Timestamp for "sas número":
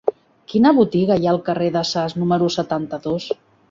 1.93-2.53